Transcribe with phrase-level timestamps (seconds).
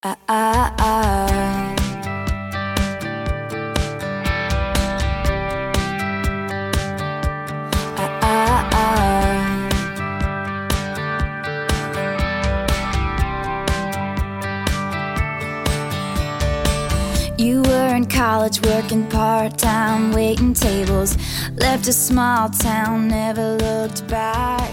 [0.00, 1.72] 啊啊啊
[17.38, 21.16] You were in college working part time, waiting tables.
[21.58, 24.70] Left a small town, never looked back.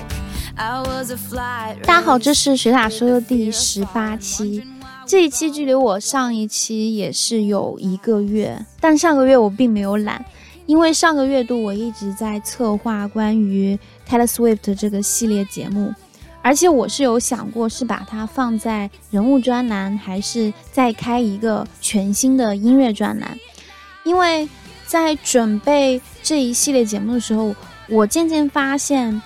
[0.57, 1.82] I was a flight.
[1.86, 4.64] 大家好，这是水打说的第十八期。
[5.09, 10.22] 这一期距离我上一期也是有一个月，但上个月我并没有懒，
[10.66, 15.94] 因为上个月度我一直在策划关于 Taylor Swift 这个系列节目，
[16.43, 23.35] 而且我是有想过是把它放在人物专栏，还是再开一个全新的音乐专栏。
[24.04, 24.46] 因为
[24.86, 27.54] 在准备这一系列节目的时候，
[27.88, 29.22] 我渐渐发现，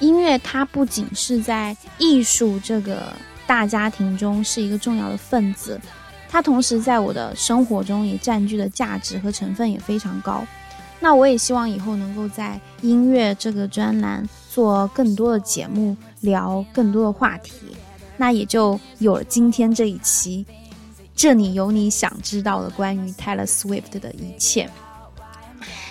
[0.00, 3.12] 音乐它不仅是在艺术这个。
[3.46, 5.80] 大家庭中是一个重要的分子，
[6.28, 10.44] 它同时在我的生活中也占据的价值和成分也非常高。
[10.98, 17.52] 那我也希望以后能够在音乐这个专栏做更多的节目，聊更多的话题。
[18.16, 20.44] 那也就有了今天这一期，
[21.14, 24.68] 这里有你想知道的关于 Taylor Swift 的一切。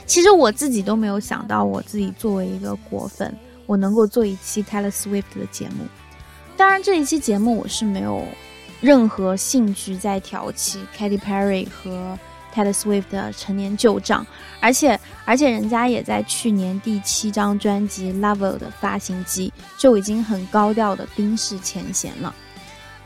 [0.08, 3.33] 其实我自己都没有想到，我自己作为一个果粉，
[3.67, 5.86] 我能够做一期 Taylor Swift 的节目。
[6.58, 8.25] 当然，这一期节目我是没有
[8.80, 12.17] 任何兴趣在挑起 Katy Perry 和
[12.53, 14.25] Taylor Swift 的陈年旧账，
[14.61, 22.33] 而且而且人家也在去年第七张专辑《Lover》的发行季就已经很高调的冰释前嫌了。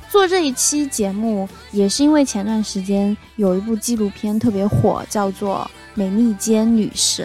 [0.09, 7.23] 做这一期节目也是因为前段时间有一部纪录片特别火，叫做《美利坚女士》，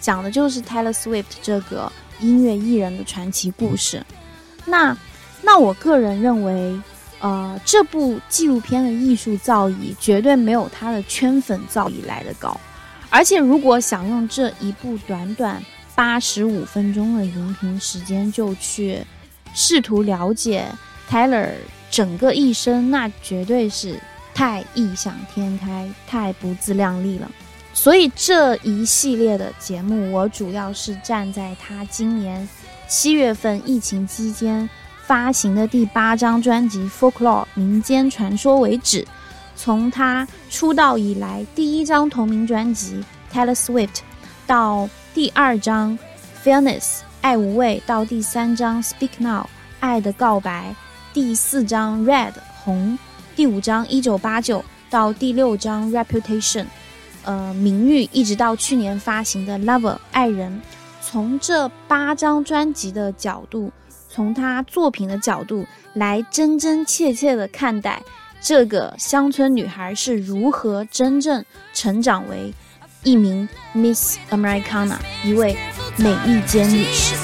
[0.00, 4.02] 讲的就是 Taylor Swift 这个音乐艺人的传奇故事。
[4.64, 4.96] 那
[5.42, 6.80] 那我个人认为，
[7.20, 12.58] 呃，这部纪录片的艺术造诣绝对没有它的圈粉造诣来的高。
[13.10, 15.62] 而且，如果想用这一部短短
[15.94, 19.00] 八十五分钟的荧屏时间就去
[19.54, 20.66] 试图了解
[21.10, 21.50] Taylor
[21.90, 23.98] 整个一生，那绝对是
[24.34, 27.30] 太异想天开、太不自量力了。
[27.72, 32.46] 所以，这一系列的节目，我主要是站在他今年
[32.88, 34.68] 七月份疫情期间。
[35.08, 39.06] 发行的第八张专辑《Folklore》民间传说为止，
[39.56, 43.02] 从他出道以来第一张同名专辑
[43.34, 43.86] 《Taylor Swift》
[44.46, 45.98] 到第二张
[46.46, 46.82] 《Fairness》
[47.22, 49.44] 爱无畏，到第三张《Speak Now》
[49.80, 50.76] 爱的告白，
[51.14, 52.32] 第四张《Red》
[52.62, 52.98] 红，
[53.34, 54.58] 第五张《一九八九》
[54.90, 56.64] 到第六张《Reputation》
[57.24, 60.60] 呃名誉，一直到去年发行的《Lover》爱人，
[61.00, 63.72] 从这八张专辑的角度。
[64.18, 68.02] 从她作品的角度来真真切切的看待
[68.40, 72.52] 这个乡村女孩是如何真正成长为
[73.04, 75.56] 一名 Miss Americana，一位
[75.96, 77.14] 美利坚女士。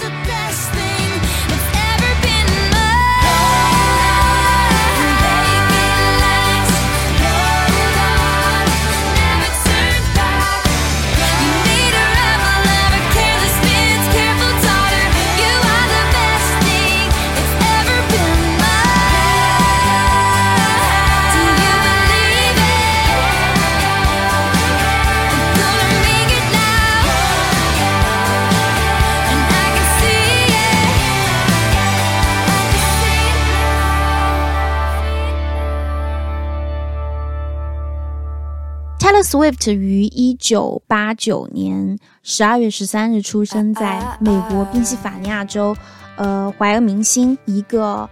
[39.34, 45.76] Swift 于一九八九年十二月十三日出生在美国宾夕法尼亚州，
[46.14, 48.08] 呃，怀俄明星一个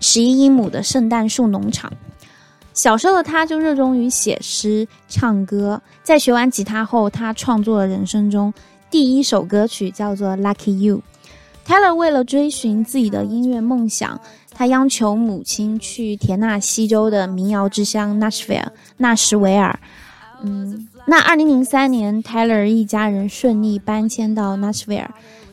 [0.00, 1.90] 十一英亩的圣诞树农场。
[2.74, 5.80] 小时候的他就热衷于写诗、唱歌。
[6.02, 8.52] 在学完吉他后，他创作了人生中
[8.90, 10.98] 第一首歌曲，叫做《Lucky You》。
[11.66, 14.20] Taylor 为了追寻自己的音乐梦想，
[14.50, 18.68] 他央求母亲去田纳西州的民谣之乡 Nashville（
[18.98, 19.80] 纳什维尔）。
[20.46, 25.08] 嗯，那二零零三年，Taylor 一家人顺利搬迁到 Nashville，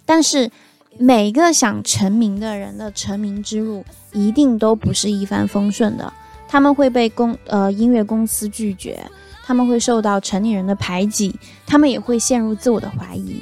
[0.06, 0.52] 但是
[1.00, 6.14] 每个想成名的人的成名之路一定都不是一帆风顺的。
[6.48, 9.04] 他们会被公呃音乐公司拒绝，
[9.44, 11.36] 他们会受到城里人的排挤，
[11.66, 13.42] 他们也会陷入自我的怀疑。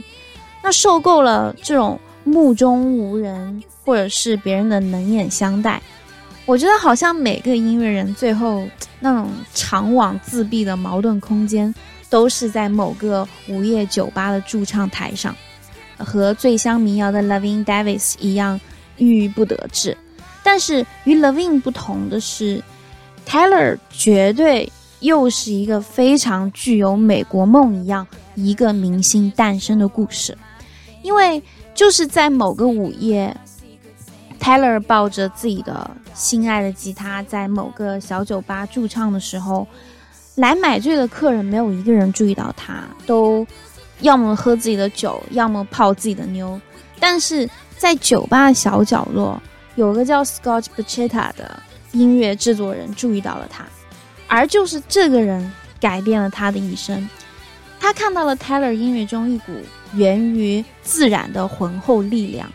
[0.63, 5.81] 那受够了这种目中无人，或者是别人的冷眼相待。
[6.45, 8.67] 我觉得好像每个音乐人最后
[8.99, 11.73] 那种长往自闭的矛盾空间，
[12.09, 15.35] 都是在某个午夜酒吧的驻唱台上，
[15.97, 18.59] 和醉乡民谣的 Loving Davis 一样
[18.97, 19.95] 郁郁不得志。
[20.43, 22.61] 但是与 Loving 不同的是
[23.27, 28.05] Taylor 绝对又是一个非常具有美国梦一样
[28.35, 30.37] 一个明星诞生的故事，
[31.03, 31.41] 因为
[31.73, 33.35] 就是在某个午夜
[34.41, 39.65] ，Taylor 抱着自己的心爱的吉他，在某个小酒吧驻唱的时候，
[40.35, 43.45] 来买醉的客人没有一个人注意到他，都
[43.99, 46.59] 要么喝自己的酒，要么泡自己的妞，
[46.99, 47.47] 但是
[47.77, 49.41] 在酒吧的小角落，
[49.75, 51.61] 有个叫 Scott Bachetta 的。
[51.93, 53.65] 音乐制作人注意到了他，
[54.25, 57.05] 而就是这个人改变了他的一生。
[57.81, 59.51] 他看到了 Taylor 音乐中一股
[59.93, 62.49] 源于自然的浑厚力量，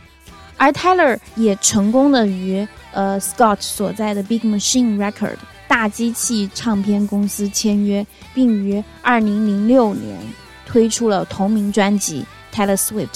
[0.57, 5.37] 而 Taylor 也成功的与呃 Scott 所在的 Big Machine Record
[5.69, 10.19] 大机器唱片公司签约，并于2006年
[10.65, 12.25] 推出了同名专辑
[12.57, 13.07] 《Taylor Swift》。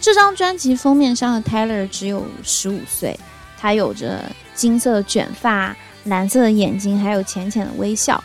[0.00, 3.18] 这张专辑封面上的 Taylor 只有十五岁，
[3.58, 4.20] 他有着。
[4.52, 5.74] 金色的卷发，
[6.04, 8.22] 蓝色的眼睛，还有浅浅的微笑，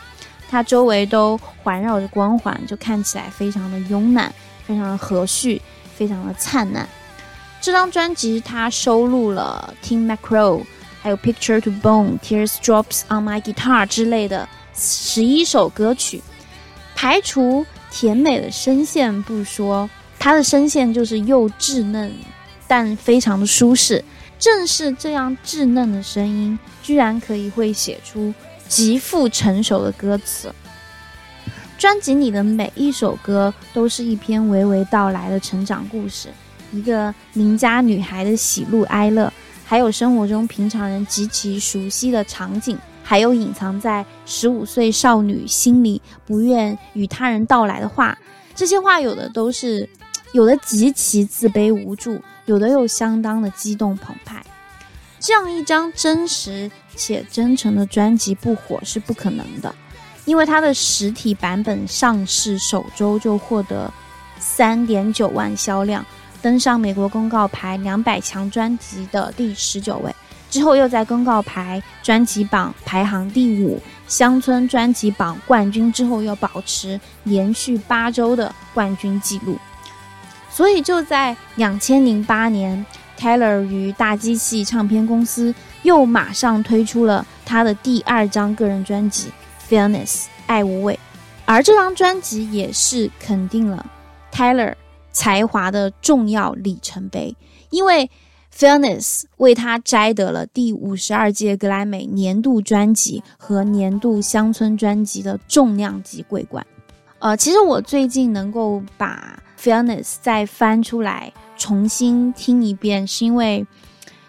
[0.50, 4.30] 他周围都环绕着光环，就看起来非常的慵懒，
[4.66, 5.58] 非常的和煦，
[5.96, 6.86] 非常的灿烂。
[7.66, 10.60] 这张专辑它收录了《Tim m a c r o》，
[11.02, 16.22] 还有《Picture to Bone》、《Tears Drops on My Guitar》之类的十一首歌曲。
[16.94, 22.12] 排除甜美的声线不说，它的声线就是又稚嫩，
[22.68, 24.04] 但非常的舒适。
[24.38, 28.32] 正是这样稚嫩的声音，居然可以会写出
[28.68, 30.54] 极富成熟的歌词。
[31.76, 36.28] 专辑里的每一首歌都是一篇娓娓道来的成长故事，
[36.76, 39.32] 一个邻家女孩的喜怒哀乐，
[39.64, 48.16] 还有生活中平常人极其熟悉的场景，还有隐藏在十五岁少女心里不愿与他人道来的话。
[48.54, 49.88] 这些话有的都是，
[50.32, 52.20] 有的极其自卑无助。
[52.46, 54.40] 有的又相当的激动澎湃，
[55.18, 59.74] 这样一张真实且真诚的专辑不火是不可能的，
[60.26, 63.92] 因为它的实体版本上市首周就获得
[64.38, 66.06] 三点九万销量，
[66.42, 70.14] 登上美国公告牌两百强专辑的第十九位，
[70.50, 79.56] 之后又在公告牌专辑榜排行第五，乡村专辑榜冠军之后又保持连续八周的冠军记录。
[80.50, 82.84] 所以就在两千零八年
[83.18, 89.30] ，Taylor 与大机器唱片公司又马上推出了他的第二张个人专辑
[89.70, 90.08] 《Fairness》
[90.46, 90.98] 爱无畏，
[91.44, 93.84] 而这张专辑也是肯定了
[94.32, 94.74] Taylor
[95.16, 97.34] 才华的重要里程碑，
[97.70, 98.10] 因为
[98.54, 106.66] 《Fairness》为他摘得了第五十二届格莱美年度专辑和年度乡村专辑的重量级桂冠。
[107.18, 113.66] 呃，其实我最近能够把 Fairness 再翻出来重新听一遍，是因为，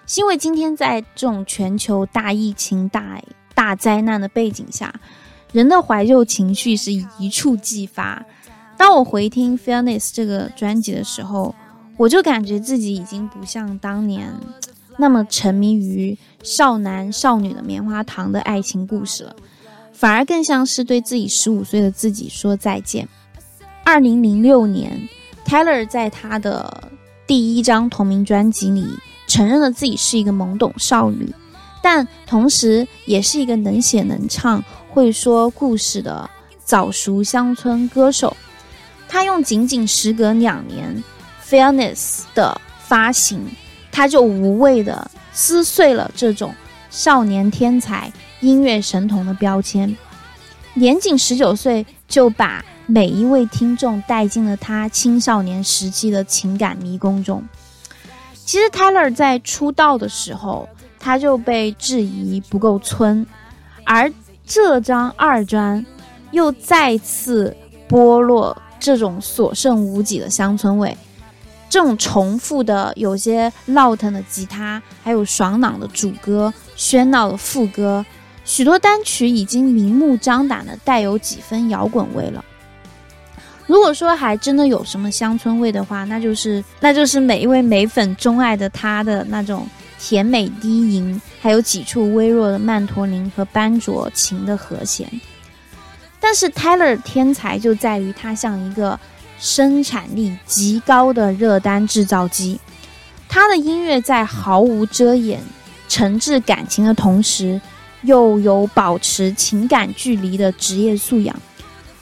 [0.06, 3.22] 是因为今天在这种全球大疫情、大
[3.54, 4.94] 大灾难的背景下，
[5.52, 8.26] 人的怀旧情绪是一触即发。
[8.78, 11.54] 当我回听 Fairness 这个专辑的时候，
[11.98, 14.32] 我就感觉自己已经不像当年
[14.98, 19.36] 那么沉迷于少男少女的棉花糖的爱情故事了，
[19.92, 23.08] 反而更像是对自己十五岁的自己说再见。
[23.84, 25.10] 二零零六年。
[25.48, 26.92] Taylor 在他的
[27.26, 28.86] 第一张同名专辑里
[29.28, 31.34] 承认了自己是一个懵懂少女，
[31.82, 36.30] 但同时也是一个能写能唱、会说故事的
[36.66, 38.36] 早熟乡村歌手。
[39.08, 41.04] 他用仅仅时隔两年
[41.50, 41.96] 《Fairness》
[42.34, 43.46] 的发行，
[43.92, 46.54] 他就无畏的撕碎了这种
[46.90, 48.12] 少年天才、
[48.42, 49.96] 音乐神童的标签。
[50.74, 52.64] 年仅十九岁就把。
[52.90, 57.44] 每一位听众带进了他青少年时期的情感迷宫中。
[58.46, 63.28] 其实，Taylor 在出道的时候，他就被质疑不够村，
[63.84, 64.10] 而
[64.46, 65.86] 这张二专
[66.32, 67.54] 又再次
[67.90, 68.56] 剥落
[68.88, 70.96] 这种所剩无几的乡村味。
[71.70, 78.06] 这种重复的、有些闹腾的吉他，还有爽朗的主歌、喧闹的副歌，
[78.46, 82.46] 许多单曲已经明目张胆的带有几分摇滚味了。
[83.66, 89.68] 如果说还真的有什么乡村味的话，那就是那就是每一位美粉钟爱的他的那种
[90.00, 95.06] 甜美低吟，还有几处微弱的曼陀林和班卓琴的和弦。
[96.20, 99.00] 但是 Taylor 天才就在于他像一个
[99.40, 102.60] 生产力极高的热单制造机，
[103.30, 105.42] 他的音乐在毫无遮掩、
[105.88, 107.62] 诚挚感情的同时，
[108.02, 111.36] 又有保持情感距离的职业素养。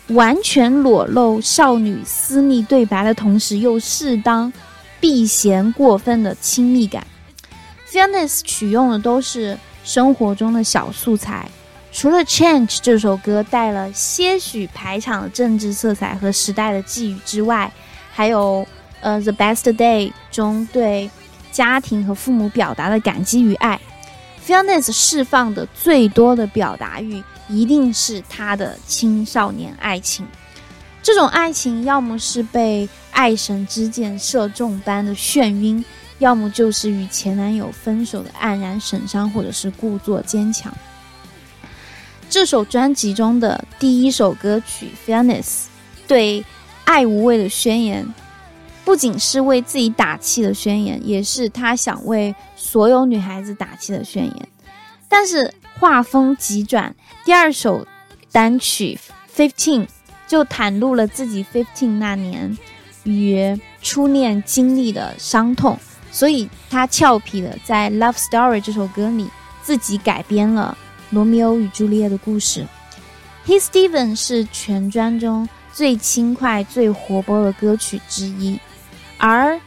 [0.09, 4.53] 完全裸露少女私密对白的同时，又适当
[4.99, 7.05] 避嫌过分的亲密感。
[7.89, 11.49] Fairness 取用的都是生活中的小素材，
[11.95, 17.71] 除了《Change》这首歌带了些许排场的政治色彩和时代的寄语之外，
[18.11, 18.67] 还有
[18.99, 21.09] 呃《The Best Day》中对
[21.53, 23.79] 家庭和父母表达的感激与爱。
[24.45, 30.27] Fearless 释放的最多的表达欲，一定是他的青少年爱情。
[31.01, 35.83] 这种爱情，要么是被爱神之箭射中般的眩晕，
[36.19, 40.73] 要么就是与前男友分手的黯然神伤，或者是故作坚强。
[42.35, 45.41] 这首专辑中的第一首歌曲《Fearless》，
[46.05, 46.43] 对
[46.83, 48.05] 爱无畏的宣言。
[48.83, 54.49] 不仅是为自己打气的宣言，也是他想为所有女孩子打气的宣言。
[55.07, 57.87] 但是画风急转，第二首
[58.33, 58.99] 单曲
[59.33, 59.83] 《Fifteen》
[60.27, 62.57] 就袒露了自己 Fifteen 那年
[63.05, 65.79] 与初恋经历的伤痛，
[66.11, 69.29] 所以他俏皮的在《Love Story》这首歌里
[69.63, 70.77] 自己改编了
[71.15, 72.67] 罗密欧与朱丽叶的故事。
[73.49, 78.59] 《He Steven》是全专中最轻快、最活泼的歌曲之一。
[79.17, 79.57] 而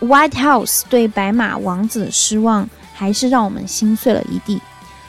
[0.00, 4.60] White House 对白马王子的失望，还是让我们心碎了一地。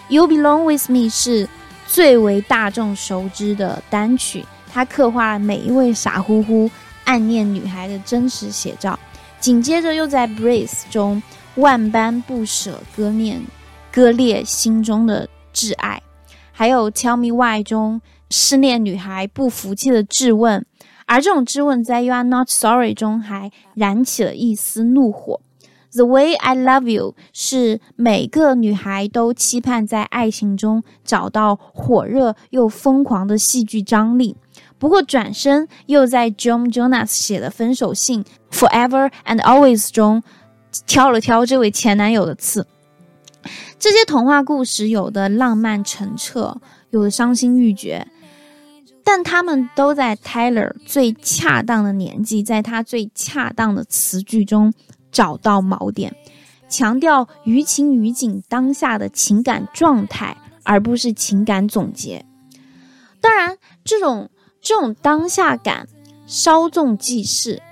[0.08, 1.48] You Belong With Me 是
[1.86, 6.72] 最为大众熟知的单曲，它刻画了每一位傻乎乎
[7.04, 8.98] 暗恋女孩的真实写照。
[9.40, 11.22] 紧接着又在 Breathe 中
[11.56, 13.40] 万般不舍割裂
[13.92, 15.28] 割裂心中的
[15.60, 16.02] 挚爱，
[16.54, 18.00] 还有 Tell Me Why 中
[18.30, 20.66] 失恋女孩不服气的质问。
[21.06, 25.42] 而这种质问在《You Are Not Sorry》中还燃起了一丝怒火。
[25.96, 34.38] 《The Way I Love You》是每个女孩都期盼在爱情中找到火热又疯狂的戏剧张力。
[34.78, 40.24] 不过，转身又在 John Jonas 写的分手信《Forever and Always》中
[40.88, 42.66] 挑了挑这位前男友的刺。
[43.80, 46.60] 这些童话故事有的浪漫澄澈，
[46.90, 48.06] 有的伤心欲绝。
[49.06, 54.74] 但他们都在 Taylor 最恰当的年纪，在他最恰当的词句中
[55.12, 56.14] 找到锚点，
[56.68, 62.26] 强调于情于景当下的情感状态，而不是情感总结。
[63.22, 64.30] 当然，这种
[64.62, 65.88] 这种当下感
[66.28, 67.64] 稍纵即逝，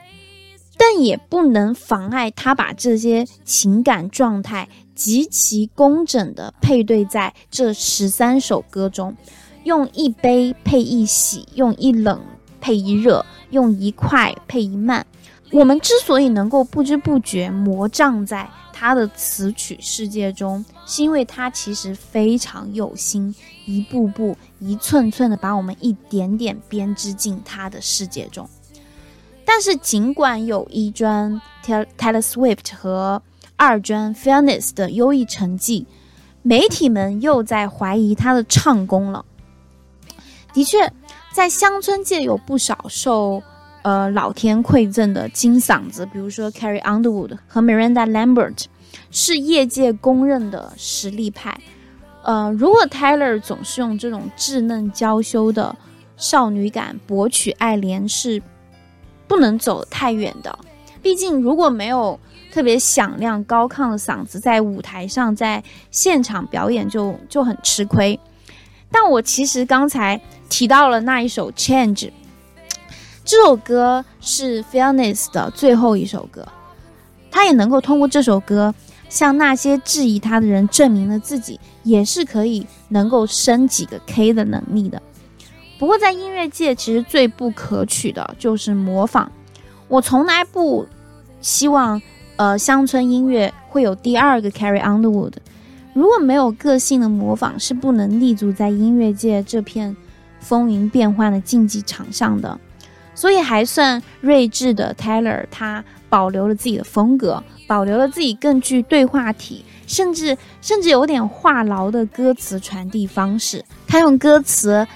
[0.78, 9.16] 但也不能妨碍他把这些情感状态极其工整的配对在这十三首歌中。
[9.63, 12.22] 用一杯配一喜，用一冷
[12.60, 15.06] 配一热，用一快配一慢。
[15.51, 23.36] 我们之所以能够不知不觉魔障在他的词曲世界中，是因为他其实非常有心，
[23.66, 28.50] 一步步、一寸寸的把我们一点点编织进他的世界中。
[29.44, 33.22] 但是，尽管有一专 Taylor Swift 和
[33.58, 35.86] 二专 Fairness 的优异成绩，
[36.44, 39.26] 媒体们又在怀疑他的唱功了。
[40.54, 40.92] 的确，
[41.34, 43.44] 在乡村界有不少受
[43.82, 48.66] 呃老天馈赠的金嗓子，比如说 Carrie Underwood 和 Miranda Lambert，
[49.12, 51.60] 是业界公认的实力派。
[52.24, 55.76] 呃，如果 Taylor 总是用这种稚嫩娇羞的
[56.16, 58.42] 少女感博取爱怜，是
[59.28, 60.58] 不能走太远的。
[61.02, 62.20] 毕竟，如果没有
[62.51, 68.20] 特别响亮高亢的嗓子，在舞台上在现场表演就就很吃亏。
[68.92, 70.20] 但我其实刚才。
[70.50, 72.06] 提到了那一首《Change》，
[73.25, 76.48] 这首歌是 Fairness 的最后一首歌，
[77.30, 78.74] 他也能够通过这首歌
[79.10, 85.01] 向那些质疑他的人证明了自己也是可以能够升几个 K 的能力的。
[85.77, 89.30] 不过在音乐界，其实最不可取的就是模仿。
[89.89, 90.88] 我从来不
[91.42, 92.01] 希望，
[92.38, 95.34] 呃，乡村音乐会有第二个 Carrie Underwood。
[95.94, 99.96] 如果没有个性的模仿，是不能立足在音乐界这片。
[100.39, 102.58] 风云变幻的竞技场上的，
[103.15, 113.65] 所以还算睿智的 Taylor，他保留了自己的风格，保留了自己更具对话体，甚至甚至有点话痨的歌词传递方式。
[113.88, 114.88] 他用歌词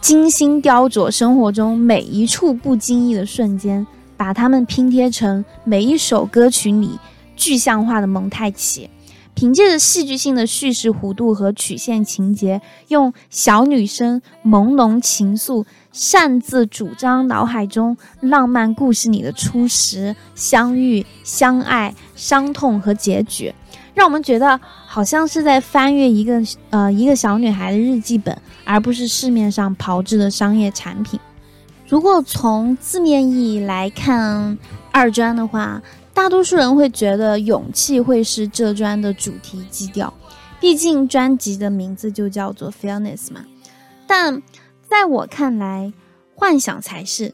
[0.00, 3.84] 精心雕琢生活中每一处不经意的瞬间，
[4.20, 6.98] 把它们拼贴成每一首歌曲里
[7.36, 8.90] 具象化的蒙太奇。
[9.32, 23.54] 凭借着戏剧性的叙事弧度和曲线情节，用小女生朦胧情愫擅自主张脑海中浪漫故事里的初识、相遇、相爱、伤痛和结局，
[23.94, 28.36] 让我们觉得好像是在翻阅一个呃一个小女孩的日记本，
[28.66, 31.18] 而不是市面上炮制的商业产品。
[31.90, 34.56] 如果从字面意义来看
[34.90, 35.82] 二专的话。
[36.12, 40.12] 大多数人会觉得勇气会是这专的主题基调，
[40.60, 43.42] 毕竟专辑的名字就叫做 Fairness 嘛。
[44.06, 44.42] 但
[44.86, 45.90] 在我看来，
[46.34, 47.32] 幻想才是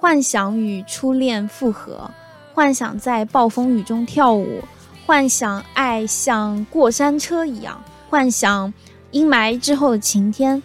[0.00, 2.10] 幻想与初恋复合，
[2.52, 4.60] 幻想在暴风雨中跳舞，
[5.06, 8.74] 幻想爱像过山车一样，幻想
[9.12, 10.62] 阴霾之后的晴天。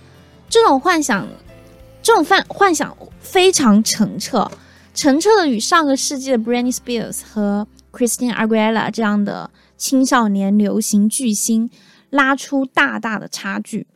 [0.50, 1.26] 这种幻想，
[2.02, 4.50] 这种幻幻想非常澄澈，
[4.94, 11.70] 澄澈的与上个世纪的 Britney Spears 和 Christina Aguilera 这样的青少年流行巨星
[12.10, 13.88] 拉出大大的差距。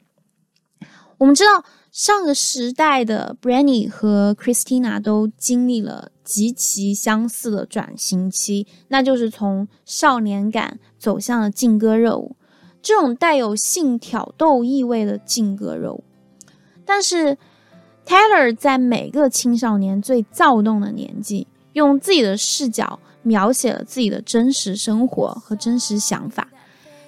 [1.18, 1.64] 我们知道。
[1.96, 12.36] 上个时代的 Brandy 和 Christina 都经历了极其相似的转型期，那就是从少年感走向了劲歌热舞，
[12.82, 16.04] 这种带有性挑逗意味的劲歌热舞。
[16.86, 17.38] 但是
[18.06, 26.48] Taylor 在每个青少年最躁动的年纪，用自己的视角描写了自己的真实生活和真实想法，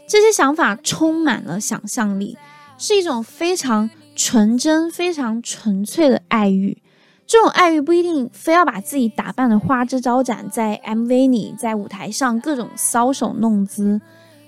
[0.07, 2.37] 这些想法充满了想象力，
[2.77, 3.89] 是一种非常。
[4.19, 6.81] 纯真、非常纯粹的爱欲，
[7.27, 14.01] 这种爱欲不一定非要把自己打扮的花枝招展，在 MV 里、在舞台上各种搔首弄姿。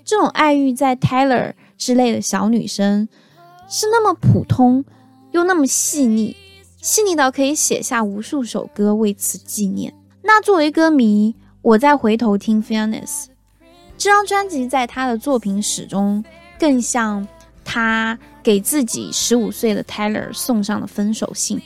[0.03, 3.08] 这种爱欲在 Taylor 之类的小女生
[3.68, 4.84] 是那么普通，
[5.32, 6.36] 又那么细腻，
[6.82, 9.94] 细腻到可以写下无数首歌为此纪念。
[10.24, 13.26] 那作为歌迷，我再回头听《Fairness》
[13.98, 16.24] 这张专辑，在他的作品史中
[16.60, 17.28] 更像。
[17.72, 21.62] 他给自己十五岁的 Taylor 送上了分手信，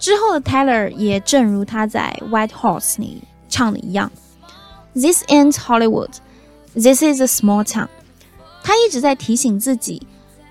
[0.00, 4.10] 之后的 Taylor 也正如他在《White Horse》里唱的一样
[4.92, 6.10] ：“This ain't Hollywood,
[6.74, 7.86] this is a small town。”
[8.64, 10.04] 他一直在提醒自己，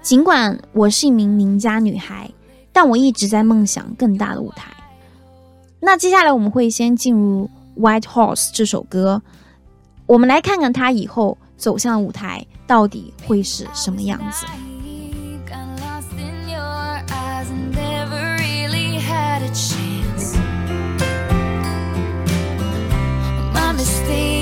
[0.09, 2.31] 尽管我是一名邻家女孩，
[2.73, 4.71] 但我一直在梦想更大的舞台。
[5.79, 7.47] 那接下来我们会先进入
[7.79, 9.21] 《White Horse》这首歌，
[10.07, 14.47] 我们来看看他以后走向舞台到底会是什么样子。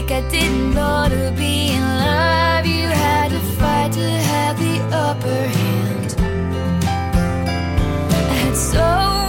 [0.09, 2.65] I didn't know to be in love.
[2.65, 3.26] You had
[3.93, 6.15] to have the upper hand.
[8.29, 9.26] I had so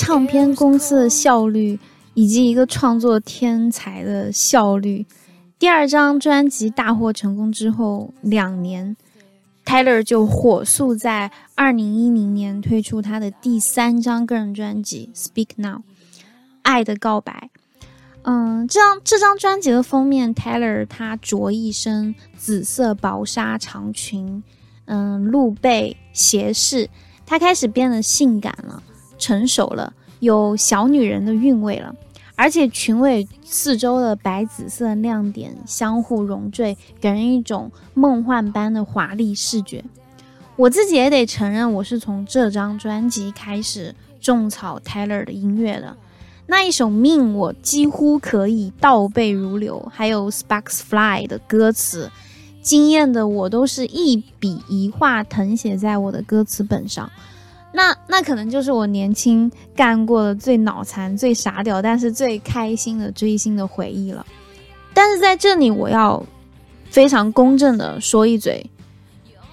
[0.00, 1.76] 唱片公司的效率，
[2.14, 5.04] 以及一个创作天才的效率，
[5.58, 8.96] 第二张专辑大获成功之后两年
[9.66, 15.78] Tyler 就火速在二零一零年推出他的第三张个人专辑《Speak Now》，
[16.62, 17.50] 爱的告白。
[18.22, 24.44] 嗯，这张这张专辑的封面，Tyler 他着一身紫色薄纱长裙，
[24.84, 26.88] 嗯，露背斜视，
[27.26, 28.80] 他开始变得性感了，
[29.18, 31.94] 成熟了，有小女人的韵味了。
[32.36, 39.84] 而且裙尾四周的白紫色亮点相互融缀，给人一种梦幻般的华丽视觉。
[40.54, 45.96] 我自己也得承认，我是从这张专辑开始种草 Taylor 的音乐的。
[46.46, 52.10] 那一首《命》，我几乎可以倒背如流，还有《Sparks Fly》的歌词，
[52.62, 57.10] 惊艳的我都是一笔一画誊写在我的歌词本上。
[57.70, 64.24] 那那可能就是我年轻干过的最脑残、最傻屌，但是最开心的追星的回忆了。
[64.94, 66.24] 但是在这里，我要
[66.88, 68.64] 非常公正的说一嘴，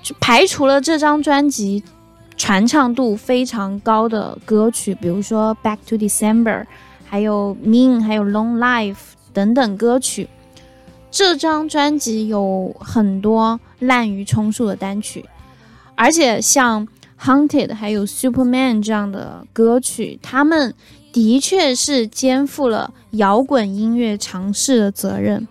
[0.02, 1.84] 就排除了这张专辑
[2.38, 6.62] 传唱度非常高的歌曲，比如说《Back to December》，
[7.06, 8.94] 还有《Mean》，还有《Long Life》
[9.34, 10.30] 等等歌曲。
[11.12, 15.26] 这张专辑有很多滥竽充数的单曲，
[15.96, 16.88] 而且像。
[17.20, 20.74] Haunted 还有 Superman 这样的歌曲，他们
[21.14, 25.48] 的确是肩负了摇滚音乐尝试的责任，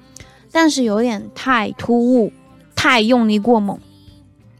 [0.53, 2.33] 但是有点太突兀，
[2.77, 3.79] 太用力过猛。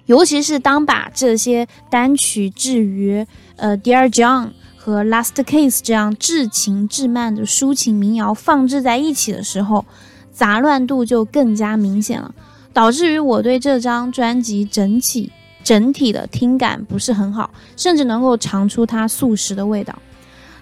[0.07, 9.85] 尤其是当把这些单曲置于呃 Dear John 和 Last Case 这样至情至慢的抒情民谣放置在一起的时候，
[10.31, 12.35] 杂乱度就更加明显了，
[12.73, 15.33] 导致于我对这张专辑整体。
[15.65, 19.99] 整体的听感不是很好，甚至能够尝出它素食的味道。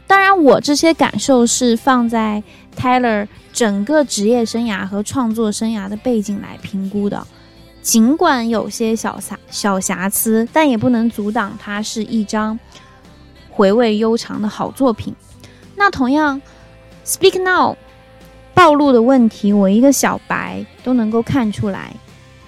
[0.06, 2.42] 当然，我这些感受是放在
[2.78, 7.26] Taylor 整个职业生涯和创作生涯的背景来评估的。
[7.80, 12.58] 尽管有些小瑕小瑕疵，但也不能阻挡它是一张
[13.50, 15.14] 回味悠长的好作品。
[15.74, 16.40] 那同样
[17.04, 17.76] ，Speak Now
[18.54, 21.92] 暴露的问题，我一个小白都能够看出来。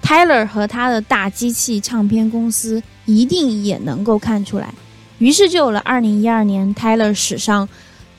[0.05, 4.71] Tyler 和他的大机器唱片公司一定也能够看出来，
[5.17, 7.67] 于是就有了2012年 Tyler 史上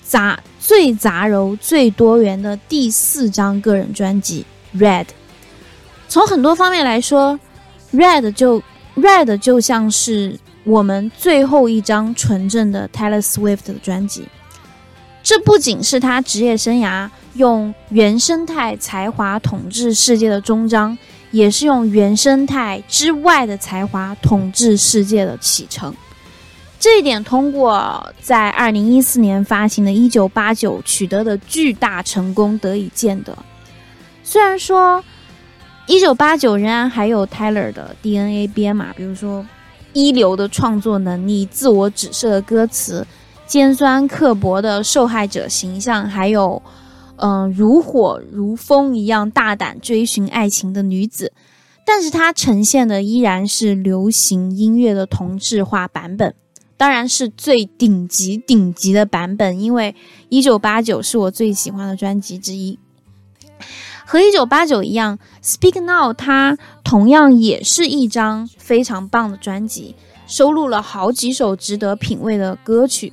[0.03, 4.44] 杂最杂糅、最多元的第四张个人专辑
[4.79, 5.05] 《Red》。
[6.09, 7.38] 从很多方面来说，
[7.96, 8.59] 《Red》就
[8.96, 14.27] 《Red》就像是我们最后一张纯正的 Taylor Swift 的专辑。
[15.22, 20.99] 这不仅是他职业生涯用原生态才华统治世界的终章。
[21.31, 25.95] 也是用原生态之外的才华统治世界的启程，
[26.79, 33.37] 这一点通过在二零一四年发行的《一九八九》取得的巨大成功得以见得。
[34.23, 34.99] 虽然说
[35.87, 39.45] 《一九八九》仍然还有 Taylor 的 DNA 编码，比如说
[39.93, 43.07] 一流的创作能力、自我指涉的歌词、
[43.47, 46.62] 尖酸刻薄的受害者形象，还有。
[47.18, 51.33] 嗯，如火如风一样大胆追寻爱情的女子，
[51.87, 56.35] 但是它呈现的依然是流行音乐的同质化版本，
[56.76, 59.94] 当然是最顶级顶级的版本，因为
[60.29, 62.79] 一九八九是我最喜欢的专辑之一。
[64.05, 73.12] 和一九八九一样，Speak Now 它同样也是一张非常棒的专辑，收录了好几首值得品味的歌曲，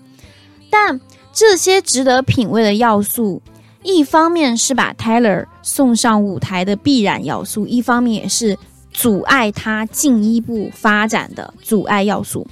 [0.69, 0.99] 但
[1.31, 3.41] 这些值得品味的要素。
[3.83, 8.57] 一方面是把 Taylor 送上舞台的必然要素，一方面也是
[8.93, 12.47] 阻碍他进一步发展的阻碍要素。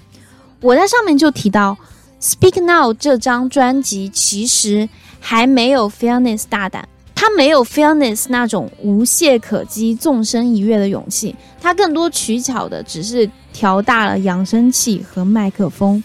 [0.60, 1.78] 我在上面就提到，
[2.36, 4.90] 《Speak Now》这张专辑其实
[5.22, 16.04] 还没有《Fairness》大胆，它没有《Fairness》那种无懈可击、纵身一跃的勇气，它更多取巧的只是调大了扬声器和麦克风。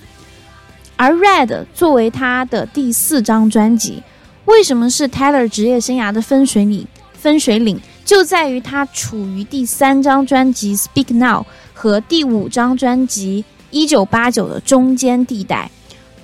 [0.95, 4.03] 而《Red》作为他的第四张专辑。
[4.47, 6.87] 为什么是 Taylor 职业生涯的分水岭？
[7.13, 11.43] 分水岭就在于他处于第三张专辑《Speak Now》
[11.75, 15.69] 和第五张专辑《一九八九》的中间地带，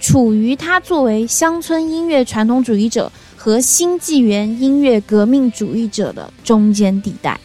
[0.01, 7.41] 处于他作为乡村音乐传统主义者和新纪元音乐革命主义者的中间地带。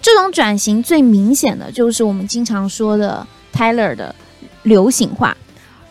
[0.00, 4.14] 这种转型最明显的就是我们经常说的 Taylor 的
[4.62, 5.36] 流行化。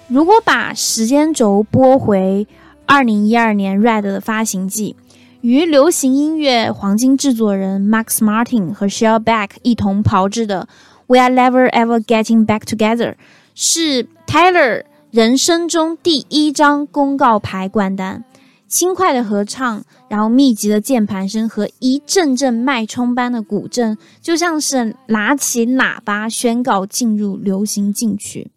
[0.07, 2.47] 如果把时间轴拨回。
[2.87, 4.95] 二零一二年，Red 的发行季，
[5.41, 10.69] 与流行音乐黄金制作人 Max Martin 和 Shell Back 一同炮制的
[11.07, 13.11] 《We Are Never Ever Getting Back Together》
[13.53, 18.23] 是 Taylor 人生中第一张公告牌冠单，
[18.69, 28.49] 轻快的合唱，然后密集的键盘声和一阵阵脉冲般的鼓震，就像是拿起喇叭宣告进入流行禁区。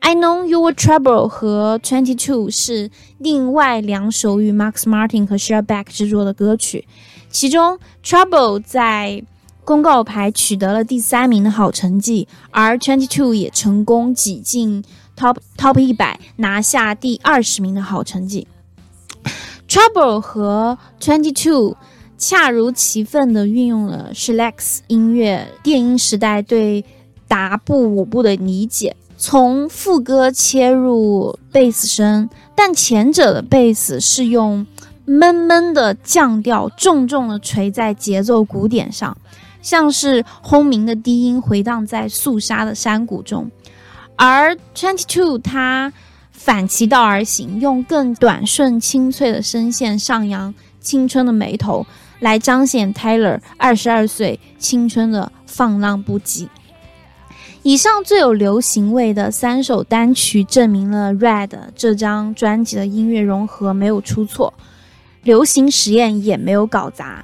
[0.00, 5.62] I know your trouble 和 Twenty Two 是另外两首与 Max Martin 和 s h e r
[5.62, 6.86] b a c k 制作的歌曲，
[7.30, 9.22] 其中 Trouble 在
[9.64, 14.82] 公告牌取得了第三名的好成绩，而 Twenty Two 也成功挤进
[15.14, 18.46] Top Top 一百，拿下第二十名的好成绩。
[19.68, 21.76] Trouble 和 Twenty Two
[22.16, 26.82] 恰如其分地运用了 s h l e x 音乐电音时代对
[27.26, 28.96] 达布舞步的理解。
[29.20, 34.64] 从副歌切入贝斯声，但前者的贝斯是用
[35.04, 39.16] 闷闷的降调，重重的锤在节奏鼓点上，
[39.60, 43.50] 像是轰鸣的低音回荡在肃杀的山谷中。
[44.14, 45.92] 而 Twenty Two 它
[46.30, 51.84] 反其道而行，用更短顺清脆的声线上扬青春的眉头，
[52.20, 56.46] 来彰显 Taylor 二十二岁青春的放浪不羁。
[57.68, 64.54] 以上最有流行味的三首单曲，证明了《Red》这张专辑的音乐融合没有出错，
[65.22, 67.22] 流行实验也没有搞砸。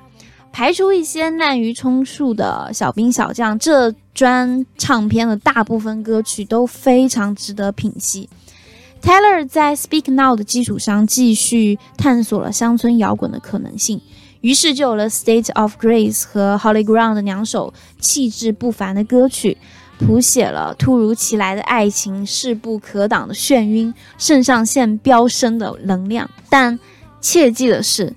[0.53, 8.29] 排除一些滥竽充数的小兵小将，这专唱片的大部分歌曲都非常值得品析。
[9.01, 13.99] Taylor 在《Speak Now》的基础上，继续探索了乡村摇滚的可能性，
[14.43, 19.57] 于是就有了《State of Grace》和《Holy Ground》两首气质不凡的歌曲。
[19.99, 26.29] 谱写了突如其来的爱情势不可挡的眩晕，肾上腺飙升的能量。
[26.49, 26.79] 但
[27.21, 28.15] 切记的是，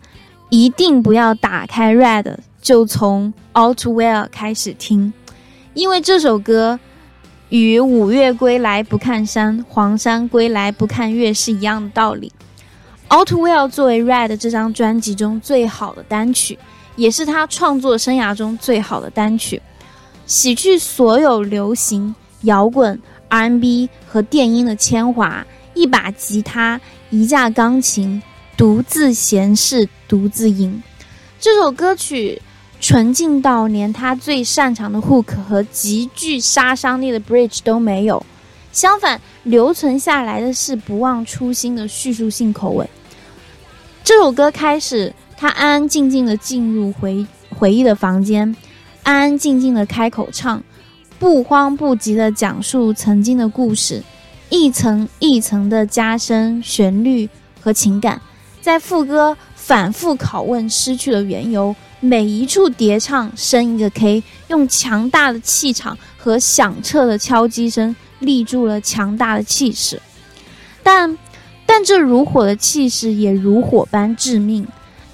[0.50, 5.14] 一定不要打开 Red 就从 All Too Well 开始听，
[5.74, 6.80] 因为这首歌
[7.50, 12.32] 与五岳归来不看山，黄山归来不看月是一样的道理。
[13.10, 16.60] All Too Well 作为 Red 这张专辑中最好的单曲，
[16.98, 19.62] 也是他创作生涯中最好的单曲。
[20.28, 28.22] 洗去所有流行、摇滚、R&B 和电音的铅华，一把吉他，一架钢琴，
[28.58, 30.84] 独自闲适，独自吟。
[31.40, 32.42] 这首歌曲
[32.82, 38.26] 纯净到连他最擅长的 hook 和极具杀伤力的 bridge 都没有，
[38.74, 42.86] 相反，留存下来的是不忘初心的叙述性口吻。
[44.04, 47.26] 这首歌开始，他安安静静地进入回
[47.58, 48.54] 回忆的房间。
[49.08, 50.62] 安安静静的开口唱，
[51.18, 54.04] 不慌不急的讲述曾经的故事，
[54.50, 57.30] 一层一层的加深旋律
[57.62, 58.22] 和情感，
[58.60, 70.02] 在副歌反复拷问失去的缘由，每一处叠唱升一个 K，用强大的气场和响彻的敲击声立住了强大的气势，
[70.84, 71.18] 但
[71.66, 74.68] 但这如火的气势也如火般致命。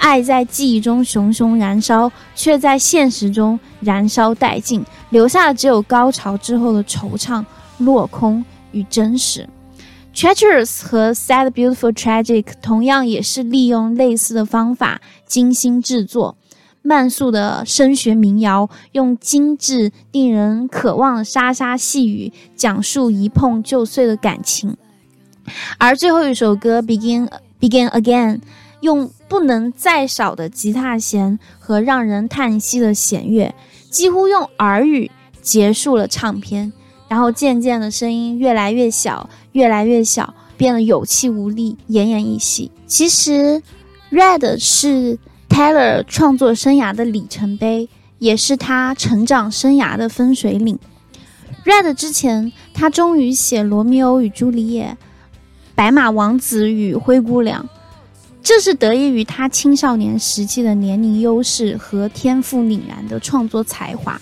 [0.04, 7.44] 爱在记忆中熊熊燃烧，却在现实中燃烧殆尽，留下的只有高潮之后的惆怅、
[7.78, 9.48] 落空与真实。
[10.14, 16.36] Treacherous 和 Sad Beautiful Tragic 同样也是利用类似的方法精心制作，
[16.82, 24.76] 慢速的声学民谣，用精致、令人渴望的沙沙细语讲述一碰就碎的感情。
[25.78, 27.30] 而最后一首歌 Begin
[27.62, 28.42] Begin Again。
[28.84, 33.56] 用不能再少的吉他弦和让人叹息的弦乐，
[33.90, 35.10] 几乎用耳语
[35.42, 36.72] 结束了唱片，
[37.08, 42.70] 然后渐渐的声音越来越小，越来越小，变得有气无力，奄奄一息。
[42.86, 43.32] 其实，
[44.12, 45.18] 《Red》是
[45.50, 50.78] Taylor 创作生涯的里程碑，也是他成长生涯的分水岭。
[51.68, 54.90] 《Red》之前，他终于写《罗密欧与朱丽叶》
[55.74, 57.64] 《白马王子与灰姑娘》。
[58.44, 64.22] 这是得益于他青少年时期的年龄优势和天赋凛然的创作才华。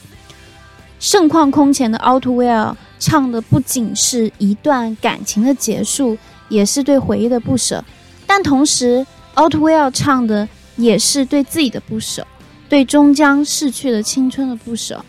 [0.99, 6.15] 盛况空前的《Out Well》唱的不仅是一段感情的结束，
[6.49, 7.83] 也是对回忆的不舍。
[8.27, 9.03] 但同时，
[9.43, 12.25] 《Out Well》唱的也是对自己的不舍，
[12.69, 15.03] 对终将逝去的青春的不舍。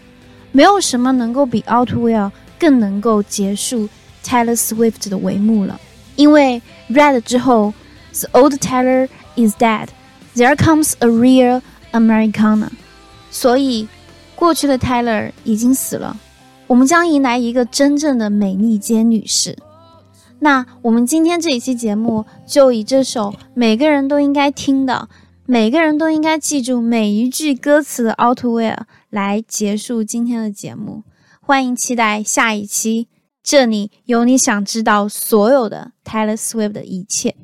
[0.52, 3.86] 没有什么能够比《Out Well》更能够结束
[4.24, 5.78] Taylor Swift 的帷幕了，
[6.16, 6.62] 因为
[6.94, 7.74] 《Red》之后。
[8.12, 9.88] The old Taylor is dead.
[10.34, 12.68] There comes a real Americana.
[13.30, 13.88] 所以，
[14.34, 16.18] 过去的 Taylor 已经死了。
[16.66, 19.56] 我们将迎来一个真正的美利坚女士。
[20.40, 25.08] 那我们今天这一期节目就以这首每个人都应该听的、
[25.46, 28.74] 每个人都应该记住每一句歌词的《Out Where》
[29.10, 31.04] 来结束今天的节目。
[31.40, 33.08] 欢迎期待下一期，
[33.42, 37.36] 这里有你想知道所有的 Taylor Swift 的一切。